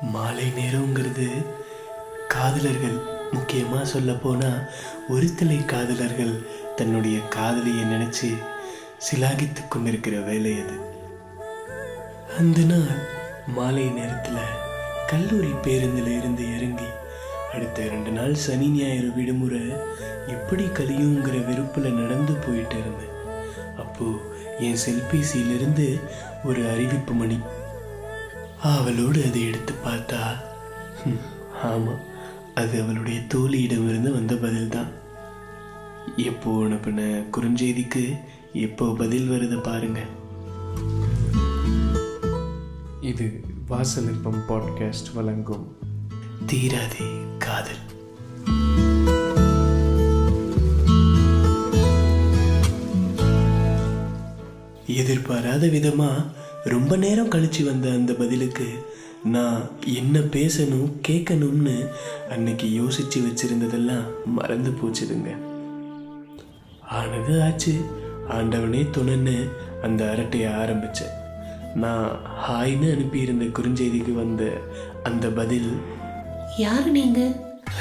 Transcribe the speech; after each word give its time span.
மாலை 0.00 0.44
நேரங்கிறது 0.44 1.46
காதலர்கள். 2.28 2.98
முக்கியமாக 3.32 3.84
சொல்ல 3.84 4.12
போனால் 4.12 4.70
ஒரு 5.08 5.28
காதலர்கள் 5.66 6.42
தன்னுடைய 6.76 7.20
காதலியை 7.28 7.84
நினச்சி 7.84 8.42
சிலாகித்து 9.06 9.68
கொண்டிருக்கிற 9.68 10.20
வேலை 10.20 10.52
அது. 10.52 10.76
அந்த 12.38 12.60
நாள் 12.60 12.98
மாலை 13.46 13.88
நேரத்தில் 13.88 14.34
கல்லூரி 15.06 15.52
பேருந்தில் 15.62 16.18
இருந்து 16.18 16.56
இறங்கி 16.56 16.88
அடுத்த 17.52 17.82
ரெண்டு 17.82 18.10
நாள் 18.10 18.34
சனி 18.34 18.68
ஞாயிறு 18.68 19.12
விடுமுறை 19.12 19.68
எப்படி 20.26 20.64
கழியுங்கிற 20.64 21.46
வெறுப்பில் 21.46 21.92
நடந்து 21.92 22.32
போயிட்டு 22.32 22.76
இருந்தேன். 22.78 23.12
அப்போது 23.76 24.20
என் 24.58 24.78
செல்பேசியிலிருந்து 24.86 26.00
ஒரு 26.44 26.70
அறிவிப்பு 26.70 27.12
மணி 27.12 27.38
அவளோடு 28.64 29.24
அதை 29.24 29.46
எடுத்து 29.46 29.74
பார்த்தா 29.84 30.20
ஆமாம் 31.62 32.00
அது 32.54 32.82
அவளுடைய 32.82 33.20
தோழியிடமிருந்து 33.34 34.12
வந்த 34.12 34.36
பதில் 34.36 34.68
தான் 34.68 34.90
எப்போ 36.16 36.50
அனுப்பின 36.64 37.22
குறுஞ்செய்திக்கு 37.32 38.18
எப்போ 38.52 38.94
பதில் 38.98 39.30
வருது 39.30 39.62
பாருங்க. 39.62 40.00
இது 43.00 43.40
வாசலிப்பம் 43.66 44.42
பாட்காஸ்ட் 44.48 45.12
வழங்கும் 45.14 45.76
தீராதே 46.46 47.08
காதல். 47.38 47.82
எதிர்பாராத 54.86 55.66
விதமா 55.66 56.10
ரொம்ப 56.64 56.96
நேரம் 56.96 57.30
கழிச்சு 57.30 57.64
வந்த 57.64 57.88
அந்த 57.90 58.12
பதிலுக்கு 58.12 58.86
நான் 59.24 59.70
என்ன 59.86 60.18
பேசணும் 60.18 60.92
கேட்கணும்னு 61.08 61.88
அன்னைக்கு 62.30 62.66
யோசிச்சு 62.66 63.18
வச்சிருந்ததெல்லாம் 63.18 64.04
மறந்து 64.24 64.70
போச்சுதுங்க. 64.70 65.36
ஆனது 66.90 67.42
ஆச்சு. 67.42 67.74
ஆண்டவனே 68.30 68.82
துணைன்னு 68.92 69.48
அந்த 69.82 70.04
அரட்டையை 70.04 70.50
ஆரம்பிச்சேன் 70.62 71.14
நான் 71.74 72.20
ஹாய்னு 72.48 72.92
அனுப்பியிருந்த 72.92 73.44
குறுஞ்செய்திக்கு 73.44 74.12
வந்த 74.12 74.52
அந்த 75.02 75.28
பதில் 75.28 75.70
யாரு 76.58 76.90
நீங்க? 76.90 77.20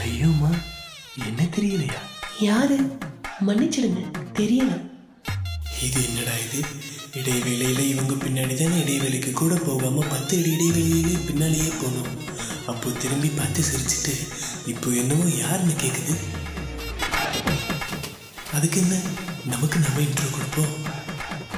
ஐயோம்மா 0.06 0.52
என்ன 1.28 1.48
தெரியலையா? 1.56 2.02
யாரு? 2.40 2.78
மன்னிச்சிடுங்க 3.48 4.02
தெரியல. 4.40 4.74
இது 5.84 6.00
என்னடா 6.08 6.36
இது? 6.46 6.62
இடைவேளையில 7.14 7.80
இவங்க 7.80 8.14
பின்னாடி 8.14 8.64
தானே 8.64 8.78
இடைவேளைக்கு 8.82 9.32
கூட 9.32 9.56
போகாம 9.56 10.06
பத்து 10.08 10.38
அடி 10.38 10.52
இடைவெளியிலே 10.56 11.26
பின்னாலேயே 11.26 11.72
போனோம். 11.82 12.12
அப்போ 12.66 12.90
திரும்பி 12.90 13.28
பார்த்து 13.28 13.64
சிரிச்சிட்டு 13.64 14.14
இப்போ 14.66 14.90
என்னவோ 14.90 15.30
யாருன்னு 15.30 15.74
கேக்குது? 15.74 16.16
அதுக்கு 18.54 18.82
என்ன? 18.82 19.00
நமக்கு 19.46 19.80
நம்ம 19.80 20.00
இன்ட்ரோ 20.00 20.32
கொடுப்போம். 20.32 20.74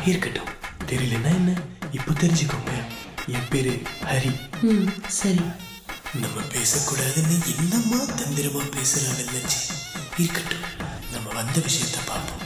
இருக்கட்டும். 0.05 0.51
தெரியலன்னா 0.85 1.31
என்ன? 1.35 1.61
இப்போ 1.91 2.11
தெரிஞ்சுக்கோங்க. 2.11 2.73
என் 3.27 3.47
பேரு 3.49 3.81
ஹரி. 4.03 4.35
ம் 4.61 4.89
சரி. 5.07 5.45
நம்ம 6.13 6.41
பேசக்கூடாதுன்னு 6.53 7.37
என்னம்மா 7.59 7.97
தந்திரமா 7.97 8.63
பேசுறா 8.75 9.11
வெள்ளச்சி 9.19 9.61
இருக்கட்டும். 10.17 10.65
நம்ம 11.11 11.29
வந்த 11.33 11.59
விஷயத்த 11.59 11.97
பார்ப்போம். 12.05 12.43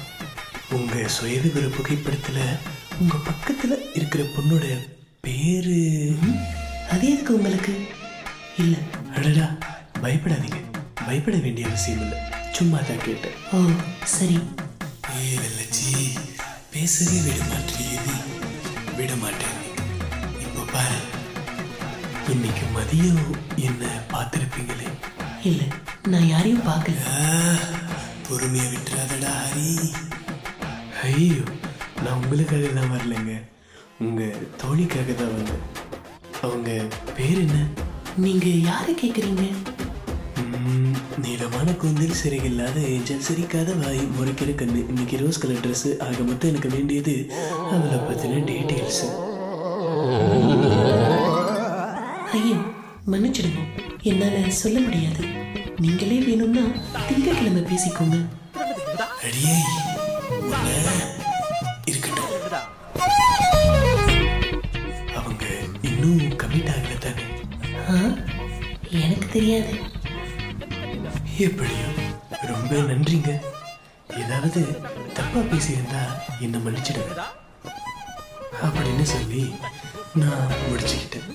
உங்க 0.70 0.96
சுயவிவர 1.08 1.68
புகைப்படத்துல 1.68 2.40
உங்க 3.00 3.16
பக்கத்துல 3.16 3.74
இருக்கிற 3.94 4.24
பொண்ணோட 4.24 4.66
பேரு? 5.22 6.16
அது 6.90 7.12
எதுக்கு 7.12 7.36
உங்களுக்கு? 7.36 7.86
இல்ல. 8.58 8.76
அடடா 9.16 9.58
பயப்படாதீங்க. 10.02 10.60
பயப்பட 11.06 11.38
வேண்டிய 11.38 11.68
அவசியம் 11.68 12.02
இல்லை. 12.02 12.18
சும்மா 12.52 12.78
தான் 12.78 13.04
கேட்டேன். 13.04 13.34
ஓ 13.52 13.58
சரி. 14.04 14.40
ஏ 15.18 15.36
வெள்ளச்சி. 15.36 15.94
பேசவே 16.72 17.20
விட 17.22 17.44
மாட்டேன் 17.44 18.00
நீ 18.06 18.16
விட 18.96 19.16
மாட்டேன். 19.16 19.58
இப்போ 20.40 20.64
பாரு. 20.72 21.00
இன்னைக்கு 22.30 22.66
மதியம் 22.76 23.24
என்ன 23.56 23.86
பார்த்துருப்பீங்களே? 24.12 24.90
இல்ல 25.44 25.64
நான் 26.08 26.28
யாரையும் 26.28 26.68
பார்க்கல. 26.68 26.98
பொறுமையை 28.30 28.68
விட்டுறாதடா 28.74 29.34
ஹரி. 29.46 29.94
ஐயோ. 31.04 31.44
நான் 32.04 32.20
உங்களுக்காக 32.22 32.68
தான் 32.78 32.92
வரலைங்க. 32.94 33.34
உங்க 34.00 34.22
தோழிக்காக 34.62 35.14
தான் 35.22 35.34
வந்தேன். 35.36 35.64
அவங்க 36.46 36.70
பேர் 37.18 37.40
என்ன? 37.46 37.58
நீங்க 38.24 38.48
யாரை 38.70 38.94
கேக்குறீங்க? 39.02 39.44
ம், 40.44 40.94
நீளமான 41.24 41.70
கூந்தல் 41.82 42.20
சிறையில்லாத 42.22 42.78
ஏஞ்சல் 42.94 43.26
சிரிக்காத 43.28 43.74
வாய் 43.82 44.02
முறைக்கிற 44.18 44.52
கண்ணு 44.56 44.80
இன்னைக்கு 44.92 45.18
ரோஸ் 45.22 45.42
கலர் 45.44 45.64
ட்ரெஸ் 45.64 45.90
ஆக 46.08 46.24
மொத்தம் 46.30 46.52
எனக்கு 46.52 46.70
வேண்டியது 46.76 47.16
அவளை 47.74 48.00
பத்தின 48.08 48.42
டீட்டெயில்ஸ் 48.50 49.04
ஐயோ 52.38 52.58
மன்னிச்சிடுங்க. 53.12 53.62
என்னால 54.04 54.36
சொல்ல 54.62 54.78
முடியாது. 54.80 55.24
நீங்களே 55.84 56.20
வேணும்னா 56.28 56.66
திங்கட்கிழமை 57.08 57.64
பேசிக்கோங்க. 57.72 58.18
அடியே 59.28 59.56
எனக்கு 69.10 69.28
தெரியாது. 69.34 69.74
எப்படியும் 71.48 71.98
ரொம்ப 72.52 72.72
நன்றிங்க. 72.90 73.32
ஏதாவது 74.22 74.62
தப்பா 75.18 75.40
பேசியிருந்தா 75.52 76.02
என்ன 76.40 76.58
மன்னிச்சிடுங்க. 76.58 77.14
அப்படின்னு 78.66 79.06
சொல்லி 79.14 79.44
நான் 80.16 80.54
முடிச்சுக்கிட்டேன். 80.66 81.30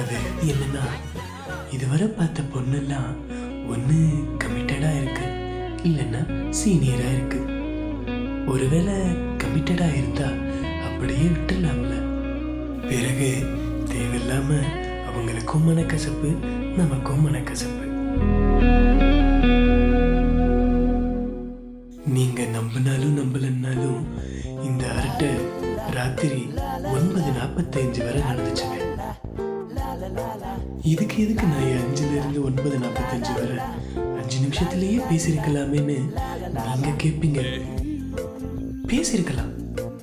அது 0.00 0.18
என்னன்னா 0.50 0.84
இதுவரை 1.70 2.06
பார்த்த 2.18 2.42
பொண்ணெல்லாம் 2.54 3.10
ஒன்று 3.72 3.98
கமிட்டடாக 4.42 4.98
இருக்கு 5.00 5.26
இல்லைன்னா 5.88 6.22
சீனியராக 6.60 7.16
இருக்கு. 7.16 7.40
ஒருவேளை 8.52 8.94
கமிட்டடாக 9.42 9.98
இருந்தா 10.00 10.28
அப்படியே 10.88 11.26
விட்டுடலாம்ல. 11.34 11.96
பிறகு 12.90 13.30
தேவையில்லாமல் 13.92 14.88
அவங்களுக்கும் 15.20 15.64
மனக்கசப்பு 15.68 16.28
நமக்கும் 16.76 17.22
மனக்கசப்பு. 17.26 17.84
நீங்க 22.06 22.42
நம்பினாலும் 22.42 23.16
நம்பலன்னாலும் 23.18 24.00
இந்த 24.62 24.86
அரட்டை 24.90 25.28
ராத்திரி 25.90 26.40
ஒன்பது 26.94 27.30
நாற்பத்தஞ்சு 27.38 28.00
வரை 28.04 28.22
நடந்துச்சுங்க. 28.30 28.78
இதுக்கு 30.82 31.22
எதுக்கு 31.24 31.46
நான் 31.46 31.68
அஞ்சுல 31.82 32.10
இருந்து 32.10 32.44
ஒன்பது 32.44 32.78
நாற்பத்தஞ்சு 32.78 33.34
வரை 33.34 33.58
அஞ்சு 34.20 34.38
நிமிஷத்துலயே 34.38 35.00
பேசியிருக்கலாமேன்னு 35.10 35.98
நீங்க 36.68 36.94
கேட்பீங்க 37.02 37.42
பேசியிருக்கலாம். 38.86 39.52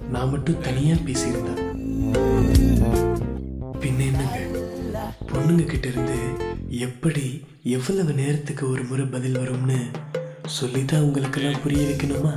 நான் 0.10 0.30
மட்டும் 0.30 0.62
தனியா 0.62 0.96
பேசியிருந்தேன். 0.96 1.64
பின்ன 3.82 4.00
என்னங்க? 4.12 4.57
பொண்ணுங்க 5.32 5.66
கிட்ட 5.66 5.88
இருந்து 5.88 6.18
எப்படி 6.70 7.46
எவ்வளவு 7.64 8.14
நேரத்துக்கு 8.14 8.70
ஒரு 8.70 8.84
முறை 8.84 9.06
பதில் 9.06 9.38
வரும்னு 9.38 9.80
சொல்லிதான் 10.46 11.02
உங்களுக்கெல்லாம் 11.02 11.62
புரிய 11.64 11.88
வைக்கணுமா? 11.88 12.36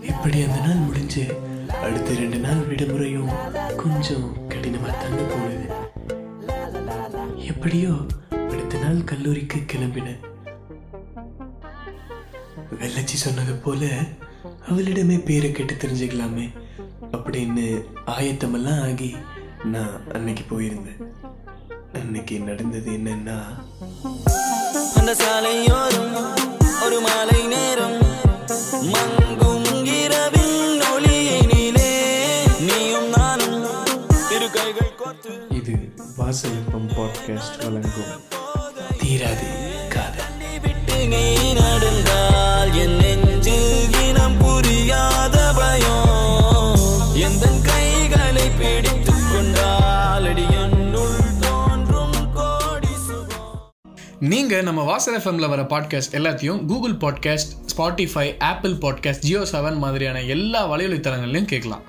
இப்படி 0.00 0.42
அந்த 0.42 0.58
நாள் 0.60 0.82
முடிஞ்சு 0.86 1.24
அடுத்த 1.82 2.14
ரெண்டு 2.14 2.38
நாள் 2.38 2.66
விடுமுறையும் 2.68 3.30
கொஞ்சம் 3.76 4.26
கடினமா 4.48 4.90
தாங்க 5.00 5.22
போனது 5.32 5.68
எப்படியோ 7.36 7.94
அடுத்த 8.30 8.78
நாள் 8.78 9.04
கல்லூரிக்கு 9.04 9.58
கிளம்பினேன். 9.72 10.22
வெள்ளச்சி 12.80 13.16
சொன்னது 13.24 13.54
போல 13.54 13.88
அவளிடமே 14.70 15.24
பேரை 15.24 15.52
கேட்டு 15.52 15.74
தெரிஞ்சுக்கலாமே 15.74 16.46
அப்படின்னு 17.12 17.66
ஆயத்தமெல்லாம் 18.06 18.92
ஆகி 18.92 19.16
நான் 19.64 20.12
அன்னைக்கு 20.12 20.44
போயிருந்தேன். 20.50 21.02
அன்னைக்கு 21.92 22.38
நடந்தது 22.38 22.90
என்னன்னா 22.90 23.38
அந்த 24.96 25.14
சாலையோரம் 25.14 26.14
ஒரு 26.84 27.00
மாலை 27.00 27.46
நேரம் 27.46 27.98
மங்கும் 28.92 29.68
இரவின் 29.84 30.80
ஒளியினிலே 30.92 31.92
நீயும் 32.66 33.08
நானும் 33.16 33.64
இரு 34.30 34.50
கைகள் 34.50 34.98
கோர்த்து. 35.02 35.34
இது 35.50 35.74
வாசலிப்பம் 36.16 36.88
பாட்காஸ்ட் 36.96 37.60
வழங்கும் 37.64 38.14
தீராதே. 38.98 39.61
விட்டு 40.92 41.06
நீ 41.06 41.52
நடந்தால் 41.52 42.72
என் 42.74 42.96
நெஞ்சில் 42.96 44.08
இனம் 44.08 44.36
புரியாத 44.38 45.36
பயம். 45.56 46.76
எந்த 47.14 47.46
கைகளை 47.62 48.46
பிடித்துக் 48.58 49.28
கொண்டால் 49.32 50.26
அடி 50.26 50.46
தோன்றும் 51.40 52.32
கோடி 52.34 52.92
சுகம். 53.06 53.72
நீங்கள் 54.18 54.62
நம்ம 54.62 54.82
வாசல் 54.82 55.18
எஃப்எம்ல 55.18 55.48
வர 55.48 55.62
பாட்காஸ்ட் 55.62 56.16
எல்லாத்தையும் 56.18 56.64
Google 56.64 56.96
podcast 56.96 57.54
Spotify 57.76 58.34
Apple 58.38 58.72
podcast 58.72 59.26
Jio 59.28 59.40
Saavn 59.52 59.76
மாதிரியான 59.76 60.22
எல்லா 60.22 60.70
வலையொலித்தளங்கள்லையும் 60.70 61.52
கேட்கலாம். 61.54 61.82